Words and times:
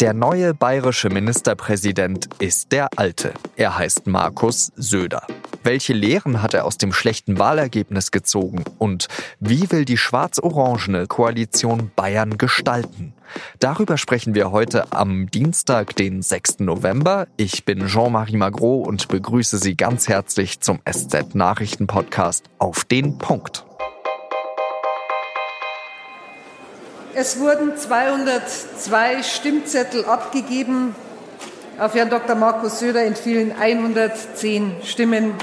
Der 0.00 0.14
neue 0.14 0.54
bayerische 0.54 1.08
Ministerpräsident 1.08 2.28
ist 2.38 2.70
der 2.70 2.88
alte. 2.94 3.34
Er 3.56 3.76
heißt 3.76 4.06
Markus 4.06 4.70
Söder. 4.76 5.26
Welche 5.64 5.92
Lehren 5.92 6.40
hat 6.40 6.54
er 6.54 6.66
aus 6.66 6.78
dem 6.78 6.92
schlechten 6.92 7.40
Wahlergebnis 7.40 8.12
gezogen? 8.12 8.62
Und 8.78 9.08
wie 9.40 9.68
will 9.72 9.84
die 9.84 9.96
schwarz-orangene 9.96 11.08
Koalition 11.08 11.90
Bayern 11.96 12.38
gestalten? 12.38 13.12
Darüber 13.58 13.98
sprechen 13.98 14.36
wir 14.36 14.52
heute 14.52 14.92
am 14.92 15.28
Dienstag, 15.32 15.96
den 15.96 16.22
6. 16.22 16.60
November. 16.60 17.26
Ich 17.36 17.64
bin 17.64 17.88
Jean-Marie 17.88 18.36
Magro 18.36 18.76
und 18.76 19.08
begrüße 19.08 19.58
Sie 19.58 19.76
ganz 19.76 20.06
herzlich 20.06 20.60
zum 20.60 20.78
SZ 20.88 21.34
Nachrichten 21.34 21.88
Podcast 21.88 22.44
auf 22.60 22.84
den 22.84 23.18
Punkt. 23.18 23.67
Es 27.20 27.40
wurden 27.40 27.76
202 27.76 29.24
Stimmzettel 29.24 30.04
abgegeben. 30.04 30.94
Auf 31.76 31.94
Herrn 31.94 32.10
Dr. 32.10 32.36
Markus 32.36 32.78
Söder 32.78 33.02
entfielen 33.02 33.52
110 33.58 34.76
Stimmen. 34.84 35.34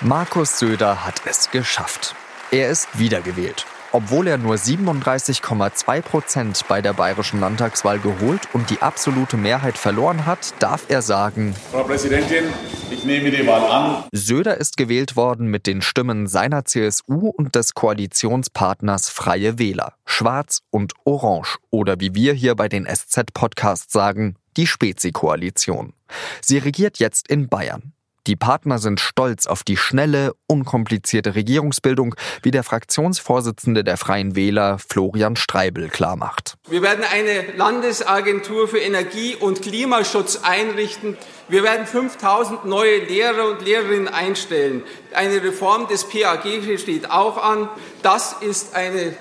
Markus 0.00 0.58
Söder 0.58 1.04
hat 1.04 1.20
es 1.26 1.50
geschafft. 1.50 2.14
Er 2.50 2.70
ist 2.70 2.98
wiedergewählt. 2.98 3.66
Obwohl 3.94 4.26
er 4.26 4.38
nur 4.38 4.56
37,2 4.56 6.02
Prozent 6.02 6.64
bei 6.66 6.82
der 6.82 6.94
bayerischen 6.94 7.38
Landtagswahl 7.38 8.00
geholt 8.00 8.48
und 8.52 8.68
die 8.70 8.82
absolute 8.82 9.36
Mehrheit 9.36 9.78
verloren 9.78 10.26
hat, 10.26 10.52
darf 10.58 10.86
er 10.88 11.00
sagen, 11.00 11.54
Frau 11.70 11.84
Präsidentin, 11.84 12.42
ich 12.90 13.04
nehme 13.04 13.30
die 13.30 13.46
Wahl 13.46 13.62
an. 13.70 14.04
Söder 14.10 14.56
ist 14.56 14.76
gewählt 14.76 15.14
worden 15.14 15.46
mit 15.46 15.68
den 15.68 15.80
Stimmen 15.80 16.26
seiner 16.26 16.64
CSU 16.64 17.28
und 17.28 17.54
des 17.54 17.74
Koalitionspartners 17.74 19.10
Freie 19.10 19.60
Wähler, 19.60 19.92
Schwarz 20.04 20.62
und 20.70 20.94
Orange 21.04 21.58
oder 21.70 22.00
wie 22.00 22.16
wir 22.16 22.32
hier 22.32 22.56
bei 22.56 22.68
den 22.68 22.86
SZ-Podcasts 22.86 23.92
sagen, 23.92 24.34
die 24.56 24.66
Spezi-Koalition. 24.66 25.92
Sie 26.40 26.58
regiert 26.58 26.98
jetzt 26.98 27.28
in 27.28 27.48
Bayern. 27.48 27.92
Die 28.26 28.36
Partner 28.36 28.78
sind 28.78 29.00
stolz 29.00 29.46
auf 29.46 29.64
die 29.64 29.76
schnelle, 29.76 30.32
unkomplizierte 30.46 31.34
Regierungsbildung, 31.34 32.14
wie 32.42 32.50
der 32.50 32.62
Fraktionsvorsitzende 32.62 33.84
der 33.84 33.98
Freien 33.98 34.34
Wähler 34.34 34.78
Florian 34.78 35.36
Streibel 35.36 35.90
klarmacht. 35.90 36.56
Wir 36.70 36.80
werden 36.80 37.04
eine 37.04 37.52
Landesagentur 37.58 38.66
für 38.66 38.78
Energie- 38.78 39.36
und 39.36 39.60
Klimaschutz 39.60 40.40
einrichten. 40.42 41.18
Wir 41.48 41.62
werden 41.64 41.86
5000 41.86 42.64
neue 42.64 43.04
Lehrer 43.04 43.50
und 43.50 43.62
Lehrerinnen 43.62 44.08
einstellen. 44.08 44.82
Eine 45.12 45.42
Reform 45.42 45.86
des 45.88 46.08
PAG 46.08 46.78
steht 46.78 47.10
auch 47.10 47.36
an. 47.36 47.68
Das 48.02 48.36
ist 48.40 48.74
eine 48.74 49.14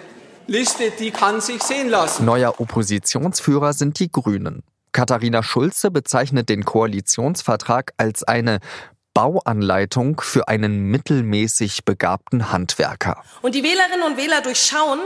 Liste, 0.48 0.92
die 0.98 1.12
kann 1.12 1.42
sich 1.42 1.62
sehen 1.62 1.90
lassen. 1.90 2.24
Neuer 2.24 2.62
Oppositionsführer 2.62 3.74
sind 3.74 4.00
die 4.00 4.10
Grünen. 4.10 4.64
Katharina 4.94 5.42
Schulze 5.42 5.90
bezeichnet 5.90 6.50
den 6.50 6.66
Koalitionsvertrag 6.66 7.94
als 7.98 8.24
eine 8.24 8.60
Bauanleitung 9.14 10.22
für 10.22 10.48
einen 10.48 10.86
mittelmäßig 10.90 11.86
begabten 11.86 12.52
Handwerker. 12.52 13.24
Und 13.42 13.56
die 13.56 13.64
Wählerinnen 13.64 14.04
und 14.06 14.18
Wähler 14.18 14.42
durchschauen, 14.42 15.00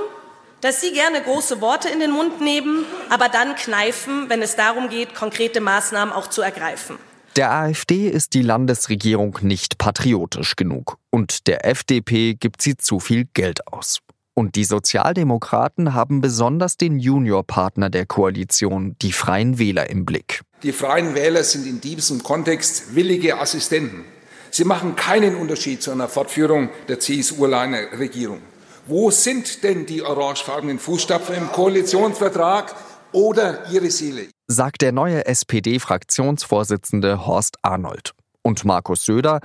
dass 0.62 0.82
sie 0.82 0.92
gerne 0.92 1.22
große 1.22 1.62
Worte 1.62 1.90
in 1.90 2.00
den 2.00 2.12
Mund 2.12 2.42
nehmen, 2.42 2.86
aber 3.10 3.30
dann 3.30 3.56
kneifen, 3.56 4.30
wenn 4.30 4.42
es 4.42 4.56
darum 4.56 4.90
geht, 4.90 5.14
konkrete 5.14 5.62
Maßnahmen 5.62 6.14
auch 6.14 6.28
zu 6.28 6.42
ergreifen. 6.42 6.98
Der 7.36 7.52
AfD 7.52 8.10
ist 8.10 8.34
die 8.34 8.42
Landesregierung 8.42 9.38
nicht 9.42 9.78
patriotisch 9.78 10.56
genug 10.56 10.98
und 11.12 11.46
der 11.48 11.66
FDP 11.68 12.34
gibt 12.34 12.64
sie 12.64 12.78
zu 12.78 13.00
viel 13.00 13.26
Geld 13.34 13.68
aus. 13.68 14.00
Und 14.34 14.56
die 14.56 14.66
Sozialdemokraten 14.66 15.94
haben 15.94 16.22
besonders 16.22 16.78
den 16.78 17.00
Juniorpartner 17.00 17.90
der 17.90 18.06
Koalition, 18.06 18.96
die 19.02 19.12
Freien 19.12 19.58
Wähler, 19.58 19.90
im 19.90 20.06
Blick. 20.06 20.42
Die 20.64 20.72
Freien 20.72 21.14
Wähler 21.14 21.44
sind 21.44 21.68
in 21.68 21.82
diesem 21.82 22.24
Kontext 22.24 22.96
willige 22.96 23.38
Assistenten. 23.38 24.06
Sie 24.50 24.64
machen 24.64 24.96
keinen 24.96 25.36
Unterschied 25.36 25.84
zu 25.84 25.92
einer 25.92 26.08
Fortführung 26.08 26.70
der 26.88 27.00
CSU-Regierung. 27.00 28.42
Wo 28.88 29.12
sind 29.12 29.64
denn 29.64 29.86
die 29.86 30.02
orangefarbenen 30.02 30.80
Fußstapfen 30.80 31.36
im 31.36 31.52
Koalitionsvertrag 31.52 32.74
oder 33.12 33.70
ihre 33.70 33.92
Seele? 33.92 34.30
Sagt 34.48 34.82
der 34.82 34.94
neue 34.94 35.28
SPD-Fraktionsvorsitzende 35.28 37.28
Horst 37.28 37.58
Arnold. 37.62 38.14
Und 38.42 38.66
Markus 38.66 39.06
Söder, 39.06 39.42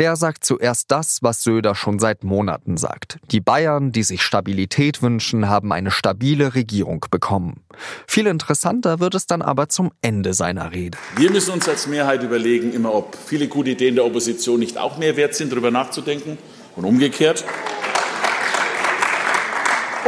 der 0.00 0.16
sagt 0.16 0.46
zuerst 0.46 0.90
das, 0.90 1.18
was 1.20 1.42
Söder 1.42 1.74
schon 1.74 1.98
seit 1.98 2.24
Monaten 2.24 2.78
sagt. 2.78 3.18
Die 3.30 3.40
Bayern, 3.40 3.92
die 3.92 4.02
sich 4.02 4.22
Stabilität 4.22 5.02
wünschen, 5.02 5.50
haben 5.50 5.74
eine 5.74 5.90
stabile 5.90 6.54
Regierung 6.54 7.04
bekommen. 7.10 7.60
Viel 8.06 8.26
interessanter 8.26 8.98
wird 8.98 9.14
es 9.14 9.26
dann 9.26 9.42
aber 9.42 9.68
zum 9.68 9.92
Ende 10.00 10.32
seiner 10.32 10.72
Rede. 10.72 10.96
Wir 11.16 11.30
müssen 11.30 11.52
uns 11.52 11.68
als 11.68 11.86
Mehrheit 11.86 12.22
überlegen, 12.22 12.72
immer 12.72 12.94
ob 12.94 13.14
viele 13.14 13.46
gute 13.46 13.70
Ideen 13.70 13.94
der 13.94 14.06
Opposition 14.06 14.58
nicht 14.58 14.78
auch 14.78 14.96
mehr 14.96 15.16
wert 15.16 15.34
sind, 15.34 15.52
darüber 15.52 15.70
nachzudenken. 15.70 16.38
Und 16.76 16.86
umgekehrt. 16.86 17.44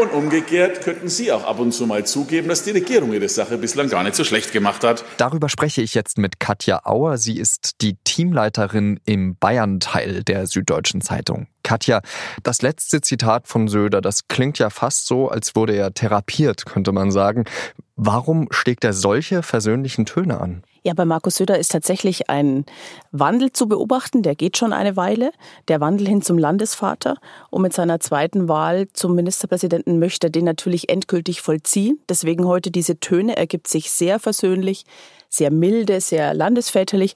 Und 0.01 0.11
umgekehrt 0.13 0.83
könnten 0.83 1.09
Sie 1.09 1.31
auch 1.33 1.45
ab 1.45 1.59
und 1.59 1.73
zu 1.73 1.87
mal 1.87 2.07
zugeben, 2.07 2.49
dass 2.49 2.65
die 2.65 2.71
Regierung 2.71 3.13
ihre 3.13 3.29
Sache 3.29 3.59
bislang 3.59 3.91
gar 3.91 4.03
nicht 4.03 4.17
so 4.17 4.25
schlecht 4.25 4.51
gemacht 4.51 4.85
hat. 4.85 5.05
Darüber 5.19 5.51
spreche 5.51 5.83
ich 5.83 5.95
jetzt 5.95 6.17
mit 6.17 6.41
Katja 6.41 6.87
Auer. 6.87 7.19
Sie 7.19 7.39
ist 7.39 7.83
die 7.83 7.97
Teamleiterin 8.03 9.01
im 9.05 9.37
Bayern-Teil 9.37 10.25
der 10.25 10.47
Süddeutschen 10.47 11.03
Zeitung. 11.03 11.47
Katja, 11.63 12.01
das 12.43 12.63
letzte 12.63 13.03
Zitat 13.03 13.49
von 13.49 13.69
Söder, 13.69 14.01
das 14.01 14.29
klingt 14.29 14.59
ja 14.59 14.71
fast 14.71 15.07
so, 15.07 15.29
als 15.29 15.55
wurde 15.55 15.77
er 15.77 15.93
therapiert, 15.93 16.65
könnte 16.65 16.93
man 16.93 17.11
sagen. 17.11 17.45
Warum 18.05 18.49
schlägt 18.51 18.83
er 18.83 18.95
solche 18.95 19.45
versöhnlichen 19.45 20.07
Töne 20.07 20.41
an? 20.41 20.65
Ja, 20.83 20.93
bei 20.93 21.05
Markus 21.05 21.37
Söder 21.37 21.61
ist 21.61 21.71
tatsächlich 21.71 22.29
ein 22.29 22.67
Wandel 23.13 23.53
zu 23.53 23.69
beobachten, 23.69 24.25
der 24.25 24.35
geht 24.35 24.57
schon 24.57 24.73
eine 24.73 24.97
Weile. 24.97 25.31
Der 25.69 25.81
Wandel 25.81 26.09
hin 26.09 26.21
zum 26.21 26.37
Landesvater. 26.37 27.19
Und 27.51 27.63
mit 27.63 27.73
seiner 27.73 28.01
zweiten 28.01 28.49
Wahl 28.49 28.89
zum 28.93 29.15
Ministerpräsidenten 29.15 30.01
möchte 30.01 30.27
er 30.27 30.31
den 30.31 30.45
natürlich 30.45 30.89
endgültig 30.89 31.43
vollziehen. 31.43 32.01
Deswegen 32.09 32.45
heute 32.45 32.73
diese 32.73 32.99
Töne 32.99 33.37
ergibt 33.37 33.69
sich 33.69 33.93
sehr 33.93 34.19
versöhnlich, 34.19 34.85
sehr 35.29 35.53
milde, 35.53 36.01
sehr 36.01 36.35
landesväterlich. 36.35 37.15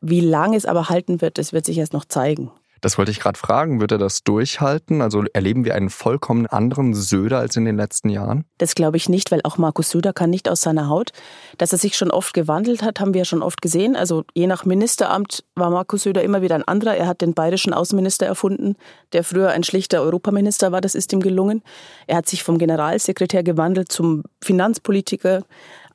Wie 0.00 0.20
lange 0.20 0.56
es 0.56 0.66
aber 0.66 0.88
halten 0.88 1.20
wird, 1.20 1.36
das 1.36 1.52
wird 1.52 1.64
sich 1.64 1.78
erst 1.78 1.94
noch 1.94 2.04
zeigen. 2.04 2.52
Das 2.82 2.98
wollte 2.98 3.12
ich 3.12 3.20
gerade 3.20 3.38
fragen. 3.38 3.80
Wird 3.80 3.92
er 3.92 3.98
das 3.98 4.24
durchhalten? 4.24 5.02
Also 5.02 5.24
erleben 5.32 5.64
wir 5.64 5.76
einen 5.76 5.88
vollkommen 5.88 6.46
anderen 6.48 6.94
Söder 6.94 7.38
als 7.38 7.56
in 7.56 7.64
den 7.64 7.76
letzten 7.76 8.08
Jahren? 8.08 8.44
Das 8.58 8.74
glaube 8.74 8.96
ich 8.96 9.08
nicht, 9.08 9.30
weil 9.30 9.40
auch 9.44 9.56
Markus 9.56 9.90
Söder 9.90 10.12
kann 10.12 10.30
nicht 10.30 10.48
aus 10.48 10.62
seiner 10.62 10.88
Haut. 10.88 11.12
Dass 11.58 11.70
er 11.70 11.78
sich 11.78 11.96
schon 11.96 12.10
oft 12.10 12.34
gewandelt 12.34 12.82
hat, 12.82 12.98
haben 12.98 13.14
wir 13.14 13.20
ja 13.20 13.24
schon 13.24 13.40
oft 13.40 13.62
gesehen. 13.62 13.94
Also 13.94 14.24
je 14.34 14.48
nach 14.48 14.64
Ministeramt 14.64 15.44
war 15.54 15.70
Markus 15.70 16.02
Söder 16.02 16.24
immer 16.24 16.42
wieder 16.42 16.56
ein 16.56 16.66
anderer. 16.66 16.96
Er 16.96 17.06
hat 17.06 17.20
den 17.20 17.34
bayerischen 17.34 17.72
Außenminister 17.72 18.26
erfunden, 18.26 18.74
der 19.12 19.22
früher 19.22 19.50
ein 19.50 19.62
schlichter 19.62 20.02
Europaminister 20.02 20.72
war. 20.72 20.80
Das 20.80 20.96
ist 20.96 21.12
ihm 21.12 21.20
gelungen. 21.20 21.62
Er 22.08 22.16
hat 22.16 22.28
sich 22.28 22.42
vom 22.42 22.58
Generalsekretär 22.58 23.44
gewandelt 23.44 23.92
zum 23.92 24.24
Finanzpolitiker. 24.42 25.44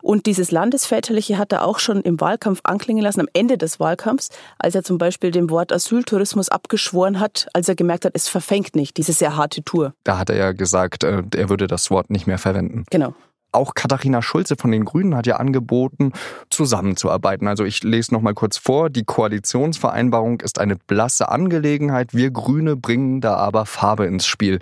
Und 0.02 0.26
dieses 0.26 0.52
Landesväterliche 0.52 1.38
hat 1.38 1.52
er 1.52 1.66
auch 1.66 1.80
schon 1.80 2.02
im 2.02 2.20
Wahlkampf 2.20 2.62
anklingen 2.64 3.04
lassen, 3.04 3.22
am 3.22 3.28
Ende 3.34 3.58
des 3.58 3.80
Wahlkampfs, 3.80 4.30
als 4.60 4.76
er 4.76 4.84
zum 4.84 4.98
Beispiel 4.98 5.32
dem 5.32 5.50
Wort 5.50 5.72
Asyltourismus 5.72 6.50
abgeschworen 6.50 7.20
hat, 7.20 7.48
als 7.54 7.70
er 7.70 7.76
gemerkt 7.76 8.06
hat, 8.06 8.14
es 8.16 8.28
verfängt 8.28 8.76
nicht, 8.76 8.98
diese 8.98 9.14
sehr 9.14 9.36
harte 9.36 9.64
Tour. 9.64 9.94
Da 10.04 10.18
hat 10.18 10.30
er 10.30 10.38
ja 10.38 10.52
gesagt, 10.52 11.04
äh, 11.04 11.24
er 11.36 11.50
würde 11.50 11.68
das 11.68 11.90
Wort 11.92 12.10
nicht 12.10 12.28
mehr 12.28 12.38
verwenden. 12.38 12.84
Genau. 12.90 13.14
Auch 13.54 13.74
Katharina 13.74 14.22
Schulze 14.22 14.56
von 14.58 14.72
den 14.72 14.86
Grünen 14.86 15.16
hat 15.16 15.26
ja 15.26 15.38
angeboten, 15.38 16.12
zusammenzuarbeiten. 16.50 17.48
Also 17.48 17.64
ich 17.64 17.82
lese 17.82 18.14
noch 18.14 18.22
mal 18.22 18.34
kurz 18.34 18.58
vor. 18.58 18.90
Die 18.90 19.04
Koalitionsvereinbarung 19.04 20.42
ist 20.42 20.60
eine 20.60 20.76
blasse 20.76 21.30
Angelegenheit. 21.30 22.14
Wir 22.14 22.30
Grüne 22.30 22.76
bringen 22.76 23.22
da 23.22 23.36
aber 23.36 23.66
Farbe 23.66 24.06
ins 24.06 24.28
Spiel. 24.28 24.60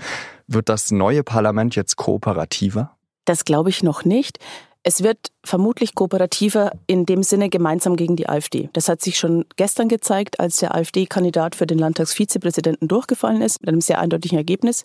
Wird 0.47 0.69
das 0.69 0.91
neue 0.91 1.23
Parlament 1.23 1.75
jetzt 1.75 1.95
kooperativer? 1.97 2.91
Das 3.25 3.43
glaube 3.43 3.69
ich 3.69 3.81
noch 3.81 4.05
nicht. 4.05 4.37
Es 4.87 5.01
wird 5.01 5.31
vermutlich 5.43 5.95
kooperativer 5.95 6.71
in 6.85 7.07
dem 7.07 7.23
Sinne 7.23 7.49
gemeinsam 7.49 7.95
gegen 7.95 8.15
die 8.15 8.29
AfD. 8.29 8.69
Das 8.73 8.87
hat 8.87 9.01
sich 9.01 9.17
schon 9.17 9.45
gestern 9.55 9.89
gezeigt, 9.89 10.39
als 10.39 10.57
der 10.57 10.75
AfD-Kandidat 10.75 11.55
für 11.55 11.65
den 11.65 11.79
Landtagsvizepräsidenten 11.79 12.87
durchgefallen 12.87 13.41
ist, 13.41 13.61
mit 13.61 13.69
einem 13.69 13.81
sehr 13.81 13.97
eindeutigen 13.97 14.37
Ergebnis. 14.37 14.83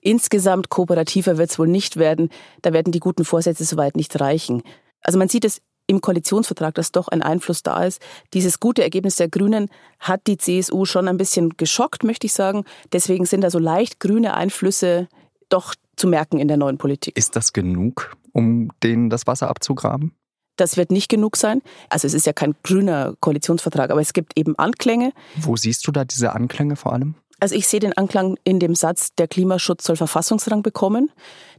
Insgesamt 0.00 0.70
kooperativer 0.70 1.36
wird 1.36 1.50
es 1.50 1.58
wohl 1.58 1.68
nicht 1.68 1.98
werden. 1.98 2.30
Da 2.62 2.72
werden 2.72 2.92
die 2.94 2.98
guten 2.98 3.26
Vorsätze 3.26 3.66
soweit 3.66 3.94
nicht 3.94 4.18
reichen. 4.18 4.62
Also 5.02 5.18
man 5.18 5.28
sieht 5.28 5.44
es 5.44 5.60
im 5.86 6.00
Koalitionsvertrag, 6.00 6.74
dass 6.74 6.90
doch 6.90 7.08
ein 7.08 7.20
Einfluss 7.20 7.62
da 7.62 7.84
ist. 7.84 8.00
Dieses 8.32 8.58
gute 8.58 8.82
Ergebnis 8.82 9.16
der 9.16 9.28
Grünen 9.28 9.68
hat 9.98 10.28
die 10.28 10.38
CSU 10.38 10.86
schon 10.86 11.08
ein 11.08 11.18
bisschen 11.18 11.58
geschockt, 11.58 12.04
möchte 12.04 12.26
ich 12.26 12.32
sagen. 12.32 12.64
Deswegen 12.94 13.26
sind 13.26 13.42
da 13.42 13.50
so 13.50 13.58
leicht 13.58 14.00
grüne 14.00 14.32
Einflüsse 14.32 15.08
doch 15.50 15.74
zu 16.00 16.08
merken 16.08 16.38
in 16.38 16.48
der 16.48 16.56
neuen 16.56 16.78
Politik. 16.78 17.16
Ist 17.16 17.36
das 17.36 17.52
genug? 17.52 18.16
um 18.32 18.70
denen 18.82 19.10
das 19.10 19.26
Wasser 19.26 19.48
abzugraben? 19.48 20.14
Das 20.56 20.76
wird 20.76 20.90
nicht 20.90 21.08
genug 21.08 21.36
sein. 21.36 21.62
Also 21.88 22.06
es 22.06 22.14
ist 22.14 22.26
ja 22.26 22.32
kein 22.32 22.54
grüner 22.62 23.14
Koalitionsvertrag, 23.20 23.90
aber 23.90 24.00
es 24.00 24.12
gibt 24.12 24.36
eben 24.36 24.58
Anklänge. 24.58 25.12
Wo 25.36 25.56
siehst 25.56 25.86
du 25.86 25.92
da 25.92 26.04
diese 26.04 26.32
Anklänge 26.32 26.76
vor 26.76 26.92
allem? 26.92 27.14
Also 27.42 27.54
ich 27.54 27.66
sehe 27.66 27.80
den 27.80 27.96
Anklang 27.96 28.36
in 28.44 28.60
dem 28.60 28.74
Satz, 28.74 29.14
der 29.14 29.26
Klimaschutz 29.26 29.84
soll 29.84 29.96
Verfassungsrang 29.96 30.62
bekommen. 30.62 31.10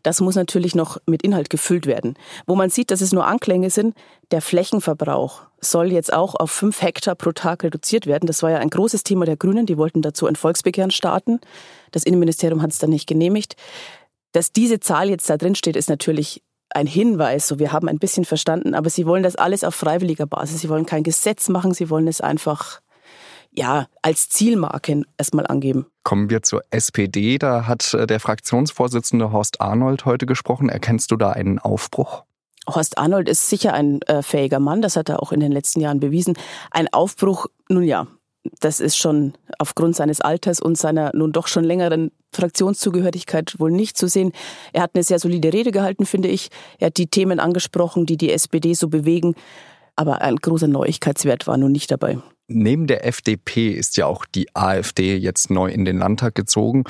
Das 0.03 0.21
muss 0.21 0.35
natürlich 0.35 0.75
noch 0.75 0.97
mit 1.07 1.23
Inhalt 1.23 1.49
gefüllt 1.49 1.87
werden. 1.87 2.15
Wo 2.45 2.53
man 2.53 2.69
sieht, 2.69 2.91
dass 2.91 3.01
es 3.01 3.13
nur 3.13 3.25
Anklänge 3.25 3.71
sind, 3.71 3.95
der 4.29 4.43
Flächenverbrauch 4.43 5.41
soll 5.59 5.91
jetzt 5.91 6.13
auch 6.13 6.35
auf 6.35 6.51
fünf 6.51 6.83
Hektar 6.83 7.15
pro 7.15 7.31
Tag 7.31 7.63
reduziert 7.63 8.05
werden. 8.05 8.27
Das 8.27 8.43
war 8.43 8.51
ja 8.51 8.57
ein 8.57 8.69
großes 8.69 9.01
Thema 9.01 9.25
der 9.25 9.37
Grünen. 9.37 9.65
Die 9.65 9.77
wollten 9.77 10.03
dazu 10.03 10.27
ein 10.27 10.35
Volksbegehren 10.35 10.91
starten. 10.91 11.39
Das 11.91 12.03
Innenministerium 12.03 12.61
hat 12.61 12.71
es 12.71 12.77
dann 12.77 12.91
nicht 12.91 13.07
genehmigt. 13.07 13.55
Dass 14.31 14.51
diese 14.51 14.79
Zahl 14.79 15.09
jetzt 15.09 15.29
da 15.29 15.37
drin 15.37 15.55
steht, 15.55 15.75
ist 15.75 15.89
natürlich 15.89 16.43
ein 16.69 16.87
Hinweis. 16.87 17.47
So, 17.47 17.59
wir 17.59 17.71
haben 17.71 17.87
ein 17.89 17.99
bisschen 17.99 18.25
verstanden, 18.25 18.75
aber 18.75 18.89
sie 18.89 19.05
wollen 19.05 19.23
das 19.23 19.35
alles 19.35 19.63
auf 19.63 19.75
freiwilliger 19.75 20.25
Basis. 20.25 20.61
Sie 20.61 20.69
wollen 20.69 20.85
kein 20.85 21.03
Gesetz 21.03 21.49
machen. 21.49 21.73
Sie 21.73 21.89
wollen 21.89 22.07
es 22.07 22.21
einfach 22.21 22.81
ja, 23.51 23.87
als 24.01 24.29
Zielmarke 24.29 25.03
erstmal 25.17 25.45
angeben. 25.45 25.85
Kommen 26.03 26.29
wir 26.29 26.41
zur 26.41 26.63
SPD. 26.71 27.37
Da 27.37 27.67
hat 27.67 27.93
äh, 27.93 28.07
der 28.07 28.19
Fraktionsvorsitzende 28.19 29.31
Horst 29.31 29.59
Arnold 29.59 30.05
heute 30.05 30.25
gesprochen. 30.25 30.69
Erkennst 30.69 31.11
du 31.11 31.17
da 31.17 31.31
einen 31.31 31.59
Aufbruch? 31.59 32.23
Horst 32.67 32.97
Arnold 32.97 33.27
ist 33.27 33.49
sicher 33.49 33.73
ein 33.73 34.01
äh, 34.03 34.21
fähiger 34.21 34.59
Mann, 34.59 34.81
das 34.81 34.95
hat 34.95 35.09
er 35.09 35.21
auch 35.21 35.31
in 35.31 35.39
den 35.39 35.51
letzten 35.51 35.81
Jahren 35.81 35.99
bewiesen. 35.99 36.37
Ein 36.69 36.93
Aufbruch, 36.93 37.47
nun 37.69 37.83
ja, 37.83 38.07
das 38.59 38.79
ist 38.79 38.97
schon 38.97 39.33
aufgrund 39.59 39.95
seines 39.95 40.21
Alters 40.21 40.59
und 40.59 40.77
seiner 40.77 41.11
nun 41.13 41.31
doch 41.31 41.47
schon 41.47 41.63
längeren 41.63 42.11
Fraktionszugehörigkeit 42.33 43.59
wohl 43.59 43.71
nicht 43.71 43.97
zu 43.97 44.07
sehen. 44.07 44.31
Er 44.73 44.83
hat 44.83 44.91
eine 44.93 45.03
sehr 45.03 45.19
solide 45.19 45.53
Rede 45.53 45.71
gehalten, 45.71 46.05
finde 46.05 46.29
ich. 46.29 46.49
Er 46.79 46.87
hat 46.87 46.97
die 46.97 47.07
Themen 47.07 47.39
angesprochen, 47.39 48.05
die 48.05 48.17
die 48.17 48.31
SPD 48.31 48.73
so 48.73 48.87
bewegen. 48.87 49.35
Aber 49.95 50.21
ein 50.21 50.37
großer 50.37 50.67
Neuigkeitswert 50.67 51.47
war 51.47 51.57
nun 51.57 51.71
nicht 51.71 51.91
dabei. 51.91 52.17
Neben 52.47 52.87
der 52.87 53.05
FDP 53.05 53.69
ist 53.69 53.97
ja 53.97 54.07
auch 54.07 54.25
die 54.25 54.47
AfD 54.55 55.15
jetzt 55.15 55.49
neu 55.49 55.69
in 55.69 55.85
den 55.85 55.99
Landtag 55.99 56.35
gezogen. 56.35 56.83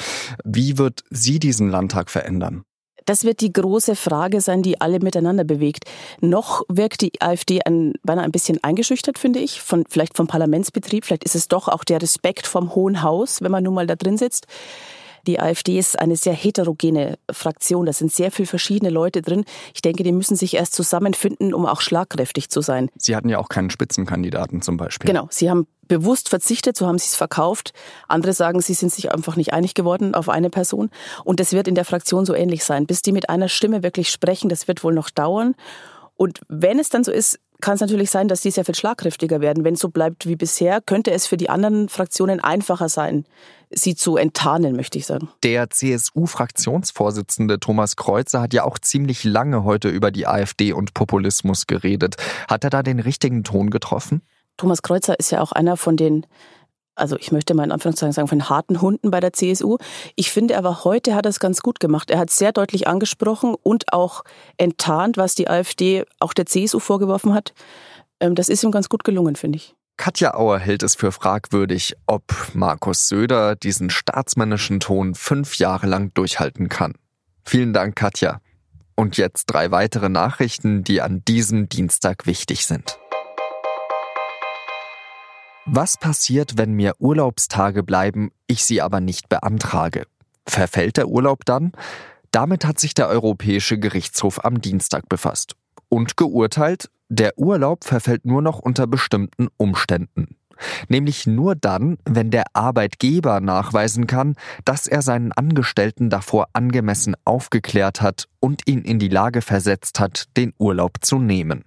Wie 0.44 0.78
wird 0.78 1.04
sie 1.10 1.40
diesen 1.40 1.70
Landtag 1.70 2.10
verändern? 2.10 2.64
Das 3.06 3.24
wird 3.24 3.42
die 3.42 3.52
große 3.52 3.96
Frage 3.96 4.42
sein, 4.42 4.62
die 4.62 4.80
alle 4.80 5.00
miteinander 5.00 5.44
bewegt. 5.44 5.86
Noch 6.20 6.64
wirkt 6.68 7.02
die 7.02 7.22
AfD 7.22 7.62
ein, 7.64 7.94
beinahe 8.04 8.26
ein 8.26 8.32
bisschen 8.32 8.64
eingeschüchtert, 8.64 9.18
finde 9.18 9.40
ich, 9.40 9.62
von, 9.62 9.86
vielleicht 9.90 10.16
vom 10.16 10.28
Parlamentsbetrieb. 10.28 11.06
Vielleicht 11.06 11.24
ist 11.24 11.36
es 11.36 11.48
doch 11.48 11.68
auch 11.68 11.84
der 11.84 12.02
Respekt 12.02 12.48
vom 12.48 12.76
Hohen 12.76 13.02
Haus, 13.02 13.42
wenn 13.42 13.52
man 13.52 13.64
nun 13.64 13.74
mal 13.74 13.88
da 13.88 13.96
drin 13.96 14.18
sitzt. 14.18 14.48
Die 15.28 15.40
AfD 15.40 15.78
ist 15.78 16.00
eine 16.00 16.16
sehr 16.16 16.34
heterogene 16.34 17.18
Fraktion. 17.32 17.86
Da 17.86 17.94
sind 17.94 18.12
sehr 18.12 18.32
viele 18.32 18.48
verschiedene 18.48 18.90
Leute 18.90 19.22
drin. 19.22 19.46
Ich 19.74 19.82
denke, 19.82 20.04
die 20.04 20.12
müssen 20.12 20.36
sich 20.36 20.56
erst 20.56 20.74
zusammenfinden, 20.74 21.54
um 21.54 21.66
auch 21.66 21.82
schlagkräftig 21.82 22.50
zu 22.50 22.62
sein. 22.62 22.90
Sie 22.96 23.16
hatten 23.16 23.30
ja 23.30 23.38
auch 23.38 23.50
keinen 23.50 23.70
Spitzenkandidaten 23.70 24.62
zum 24.62 24.78
Beispiel. 24.78 25.08
Genau. 25.08 25.28
Sie 25.30 25.50
haben 25.50 25.68
bewusst 25.88 26.30
verzichtet, 26.30 26.78
so 26.78 26.88
haben 26.88 26.98
sie 26.98 27.08
es 27.08 27.16
verkauft. 27.16 27.74
Andere 28.08 28.34
sagen, 28.34 28.62
sie 28.62 28.74
sind 28.74 28.94
sich 28.94 29.12
einfach 29.12 29.36
nicht 29.36 29.54
einig 29.54 29.74
geworden 29.74 30.16
auf 30.16 30.30
eine 30.30 30.50
Person. 30.50 30.90
Und 31.26 31.40
das 31.40 31.52
wird 31.52 31.68
in 31.68 31.76
der 31.76 31.86
Fraktion 31.86 32.26
so 32.26 32.34
ähnlich 32.34 32.64
sein. 32.64 32.86
Bis 32.86 33.02
die 33.02 33.12
mit 33.12 33.30
einer 33.30 33.50
Stimme 33.50 33.84
wirklich 33.84 34.10
sprechen, 34.10 34.50
das 34.50 34.68
wird 34.68 34.84
wohl 34.84 34.94
noch 34.94 35.10
dauern. 35.10 35.56
Und 36.16 36.40
wenn 36.48 36.80
es 36.80 36.90
dann 36.90 37.04
so 37.04 37.12
ist, 37.12 37.40
kann 37.62 37.76
es 37.76 37.82
natürlich 37.82 38.12
sein, 38.12 38.28
dass 38.28 38.42
die 38.42 38.52
sehr 38.52 38.66
viel 38.66 38.76
schlagkräftiger 38.76 39.40
werden. 39.42 39.64
Wenn 39.64 39.76
es 39.76 39.80
so 39.80 39.90
bleibt 39.90 40.28
wie 40.28 40.36
bisher, 40.36 40.82
könnte 40.82 41.12
es 41.12 41.28
für 41.28 41.38
die 41.38 41.50
anderen 41.50 41.90
Fraktionen 41.90 42.40
einfacher 42.40 42.90
sein, 42.90 43.26
sie 43.70 43.96
zu 43.96 44.18
enttarnen, 44.18 44.76
möchte 44.76 44.98
ich 44.98 45.06
sagen. 45.06 45.30
Der 45.44 45.70
CSU-Fraktionsvorsitzende 45.70 47.60
Thomas 47.60 47.96
Kreuzer 47.96 48.42
hat 48.42 48.54
ja 48.54 48.64
auch 48.64 48.80
ziemlich 48.80 49.24
lange 49.24 49.64
heute 49.64 49.90
über 49.90 50.12
die 50.12 50.28
AfD 50.28 50.74
und 50.74 50.94
Populismus 50.94 51.68
geredet. 51.68 52.18
Hat 52.50 52.64
er 52.64 52.70
da 52.70 52.84
den 52.84 53.00
richtigen 53.00 53.44
Ton 53.44 53.70
getroffen? 53.70 54.22
Thomas 54.58 54.82
Kreuzer 54.82 55.18
ist 55.20 55.32
ja 55.32 55.42
auch 55.42 55.52
einer 55.54 55.78
von 55.78 55.98
den 55.98 56.26
also 56.96 57.18
ich 57.18 57.32
möchte 57.32 57.54
mal 57.54 57.64
in 57.64 57.72
Anführungszeichen 57.72 58.14
sagen, 58.14 58.28
von 58.28 58.50
harten 58.50 58.82
Hunden 58.82 59.12
bei 59.12 59.20
der 59.20 59.34
CSU. 59.34 59.78
Ich 60.16 60.32
finde 60.32 60.58
aber 60.58 60.84
heute 60.84 61.16
hat 61.16 61.26
er 61.26 61.30
es 61.30 61.40
ganz 61.40 61.62
gut 61.62 61.80
gemacht. 61.80 62.12
Er 62.12 62.20
hat 62.20 62.30
sehr 62.30 62.52
deutlich 62.52 62.88
angesprochen 62.88 63.56
und 63.64 63.94
auch 63.94 64.24
enttarnt, 64.58 65.18
was 65.18 65.36
die 65.36 65.50
AfD 65.50 66.06
auch 66.20 66.34
der 66.34 66.46
CSU 66.46 66.80
vorgeworfen 66.80 67.34
hat. 67.34 67.54
Ähm, 68.20 68.36
das 68.36 68.50
ist 68.50 68.64
ihm 68.64 68.72
ganz 68.72 68.90
gut 68.90 69.04
gelungen, 69.04 69.36
finde 69.36 69.58
ich. 69.58 69.76
Katja 69.98 70.34
Auer 70.34 70.58
hält 70.58 70.84
es 70.84 70.96
für 70.96 71.12
fragwürdig, 71.12 71.96
ob 72.08 72.24
Markus 72.54 73.08
Söder 73.08 73.56
diesen 73.56 73.90
staatsmännischen 73.90 74.80
Ton 74.80 75.14
fünf 75.14 75.58
Jahre 75.58 75.86
lang 75.86 76.12
durchhalten 76.14 76.70
kann. 76.70 76.96
Vielen 77.46 77.74
Dank, 77.74 77.96
Katja. 77.96 78.40
Und 78.96 79.18
jetzt 79.18 79.46
drei 79.46 79.72
weitere 79.72 80.10
Nachrichten, 80.10 80.84
die 80.84 81.02
an 81.02 81.24
diesem 81.28 81.70
Dienstag 81.70 82.26
wichtig 82.26 82.66
sind. 82.66 82.98
Was 85.66 85.96
passiert, 85.96 86.58
wenn 86.58 86.74
mir 86.74 86.96
Urlaubstage 86.98 87.84
bleiben, 87.84 88.32
ich 88.48 88.64
sie 88.64 88.82
aber 88.82 89.00
nicht 89.00 89.30
beantrage? 89.30 90.06
Verfällt 90.48 90.98
der 90.98 91.08
Urlaub 91.08 91.46
dann? 91.46 91.72
Damit 92.32 92.66
hat 92.66 92.80
sich 92.80 92.96
der 92.96 93.08
Europäische 93.08 93.78
Gerichtshof 93.78 94.44
am 94.44 94.60
Dienstag 94.60 95.08
befasst 95.08 95.56
und 95.88 96.18
geurteilt, 96.18 96.90
der 97.10 97.38
Urlaub 97.38 97.84
verfällt 97.84 98.26
nur 98.26 98.42
noch 98.42 98.58
unter 98.58 98.88
bestimmten 98.88 99.50
Umständen. 99.58 100.36
Nämlich 100.88 101.28
nur 101.28 101.56
dann, 101.56 101.98
wenn 102.06 102.32
der 102.32 102.46
Arbeitgeber 102.54 103.40
nachweisen 103.40 104.08
kann, 104.08 104.36
dass 104.66 104.88
er 104.88 105.02
seinen 105.02 105.32
Angestellten 105.32 106.10
davor 106.10 106.48
angemessen 106.54 107.16
aufgeklärt 107.26 108.02
hat 108.02 108.26
und 108.40 108.68
ihn 108.68 108.82
in 108.82 108.98
die 108.98 109.10
Lage 109.10 109.42
versetzt 109.42 110.00
hat, 110.00 110.26
den 110.38 110.54
Urlaub 110.58 110.98
zu 111.02 111.20
nehmen. 111.20 111.66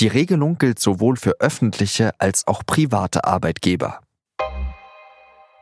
Die 0.00 0.08
Regelung 0.08 0.58
gilt 0.58 0.78
sowohl 0.78 1.16
für 1.16 1.40
öffentliche 1.40 2.12
als 2.18 2.46
auch 2.46 2.62
private 2.64 3.24
Arbeitgeber. 3.24 4.00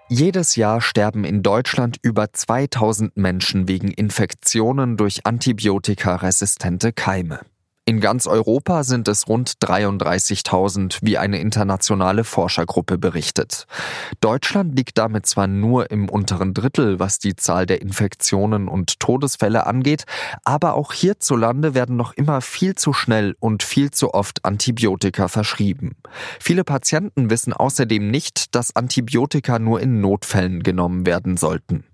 Jedes 0.08 0.56
Jahr 0.56 0.80
sterben 0.82 1.24
in 1.24 1.42
Deutschland 1.42 1.96
über 2.02 2.32
2000 2.32 3.16
Menschen 3.16 3.68
wegen 3.68 3.88
Infektionen 3.88 4.96
durch 4.98 5.24
antibiotikaresistente 5.24 6.92
Keime. 6.92 7.40
In 7.86 8.00
ganz 8.00 8.26
Europa 8.26 8.82
sind 8.82 9.08
es 9.08 9.28
rund 9.28 9.56
33.000, 9.62 11.00
wie 11.02 11.18
eine 11.18 11.38
internationale 11.38 12.24
Forschergruppe 12.24 12.96
berichtet. 12.96 13.66
Deutschland 14.22 14.74
liegt 14.74 14.96
damit 14.96 15.26
zwar 15.26 15.46
nur 15.48 15.90
im 15.90 16.08
unteren 16.08 16.54
Drittel, 16.54 16.98
was 16.98 17.18
die 17.18 17.36
Zahl 17.36 17.66
der 17.66 17.82
Infektionen 17.82 18.68
und 18.68 19.00
Todesfälle 19.00 19.66
angeht, 19.66 20.04
aber 20.44 20.76
auch 20.76 20.94
hierzulande 20.94 21.74
werden 21.74 21.96
noch 21.96 22.14
immer 22.14 22.40
viel 22.40 22.74
zu 22.74 22.94
schnell 22.94 23.36
und 23.38 23.62
viel 23.62 23.90
zu 23.90 24.14
oft 24.14 24.46
Antibiotika 24.46 25.28
verschrieben. 25.28 25.96
Viele 26.40 26.64
Patienten 26.64 27.28
wissen 27.28 27.52
außerdem 27.52 28.10
nicht, 28.10 28.54
dass 28.54 28.74
Antibiotika 28.74 29.58
nur 29.58 29.82
in 29.82 30.00
Notfällen 30.00 30.62
genommen 30.62 31.04
werden 31.04 31.36
sollten. 31.36 31.84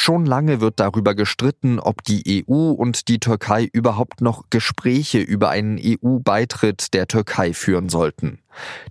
Schon 0.00 0.26
lange 0.26 0.60
wird 0.60 0.78
darüber 0.78 1.16
gestritten, 1.16 1.80
ob 1.80 2.04
die 2.04 2.44
EU 2.48 2.70
und 2.70 3.08
die 3.08 3.18
Türkei 3.18 3.68
überhaupt 3.72 4.20
noch 4.20 4.44
Gespräche 4.48 5.18
über 5.18 5.50
einen 5.50 5.76
EU-Beitritt 5.76 6.94
der 6.94 7.08
Türkei 7.08 7.52
führen 7.52 7.88
sollten. 7.88 8.38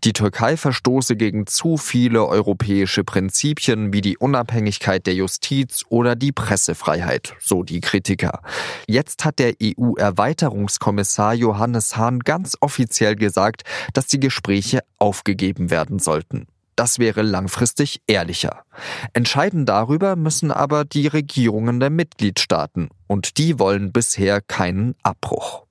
Die 0.04 0.12
Türkei 0.12 0.58
verstoße 0.58 1.16
gegen 1.16 1.48
zu 1.48 1.78
viele 1.78 2.28
europäische 2.28 3.06
Prinzipien 3.06 3.94
wie 3.94 4.02
die 4.02 4.18
Unabhängigkeit 4.18 5.08
der 5.08 5.14
Justiz 5.14 5.86
oder 5.88 6.18
die 6.18 6.34
Pressefreiheit, 6.34 7.36
so 7.40 7.64
die 7.64 7.80
Kritiker. 7.80 8.42
Jetzt 8.86 9.24
hat 9.24 9.40
der 9.40 9.54
EU-Erweiterungskommissar 9.64 11.34
Johannes 11.36 11.96
Hahn 11.96 12.20
ganz 12.20 12.58
offiziell 12.60 13.16
gesagt, 13.16 13.64
dass 13.94 14.08
die 14.08 14.20
Gespräche 14.20 14.82
aufgegeben 15.00 15.72
werden 15.72 16.00
sollten. 16.00 16.48
Das 16.78 17.00
wäre 17.00 17.24
langfristig 17.24 18.02
ehrlicher. 18.06 18.64
Entscheiden 19.14 19.66
darüber 19.66 20.16
müssen 20.16 20.52
aber 20.52 20.86
die 20.86 21.08
Regierungen 21.08 21.80
der 21.80 21.90
Mitgliedstaaten, 21.90 22.90
und 23.08 23.40
die 23.40 23.58
wollen 23.58 23.92
bisher 23.92 24.42
keinen 24.42 24.94
Abbruch. 25.02 25.66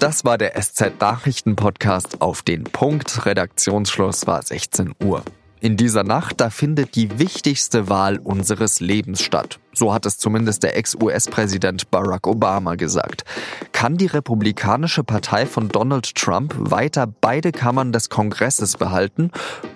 Das 0.00 0.24
war 0.24 0.38
der 0.38 0.60
SZ 0.60 1.00
Nachrichten 1.00 1.54
Podcast 1.54 2.20
auf 2.20 2.42
den 2.42 2.64
Punkt. 2.64 3.24
Redaktionsschluss 3.24 4.26
war 4.26 4.42
16 4.42 4.94
Uhr. 5.04 5.22
In 5.60 5.76
dieser 5.76 6.02
Nacht, 6.02 6.40
da 6.40 6.50
findet 6.50 6.96
die 6.96 7.20
wichtigste 7.20 7.88
Wahl 7.88 8.18
unseres 8.18 8.80
Lebens 8.80 9.22
statt. 9.22 9.60
So 9.74 9.92
hat 9.94 10.06
es 10.06 10.18
zumindest 10.18 10.62
der 10.62 10.76
Ex-US-Präsident 10.76 11.90
Barack 11.90 12.26
Obama 12.26 12.74
gesagt. 12.74 13.24
Kann 13.72 13.96
die 13.96 14.06
Republikanische 14.06 15.02
Partei 15.02 15.46
von 15.46 15.68
Donald 15.68 16.14
Trump 16.14 16.54
weiter 16.58 17.06
beide 17.06 17.52
Kammern 17.52 17.92
des 17.92 18.10
Kongresses 18.10 18.76
behalten 18.76 19.30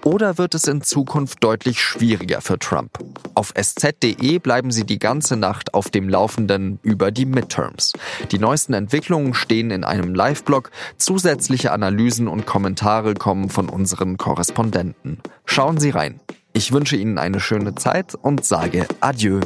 oder 0.04 0.38
wird 0.38 0.54
es 0.54 0.64
in 0.64 0.82
Zukunft 0.82 1.42
deutlich 1.42 1.80
schwieriger 1.80 2.40
für 2.40 2.58
Trump? 2.58 2.98
Auf 3.34 3.52
sz.de 3.54 4.38
bleiben 4.38 4.70
Sie 4.70 4.84
die 4.84 4.98
ganze 4.98 5.36
Nacht 5.36 5.74
auf 5.74 5.90
dem 5.90 6.08
Laufenden 6.08 6.78
über 6.82 7.10
die 7.10 7.26
Midterms. 7.26 7.92
Die 8.30 8.38
neuesten 8.38 8.74
Entwicklungen 8.74 9.34
stehen 9.34 9.70
in 9.70 9.84
einem 9.84 10.14
Live-Blog. 10.14 10.70
Zusätzliche 10.96 11.72
Analysen 11.72 12.28
und 12.28 12.46
Kommentare 12.46 13.14
kommen 13.14 13.48
von 13.48 13.68
unseren 13.68 14.16
Korrespondenten. 14.16 15.18
Schauen 15.44 15.78
Sie 15.78 15.90
rein. 15.90 16.20
Ich 16.56 16.72
wünsche 16.72 16.96
Ihnen 16.96 17.18
eine 17.18 17.38
schöne 17.38 17.74
Zeit 17.74 18.14
und 18.14 18.46
sage 18.46 18.86
Adieu. 19.00 19.40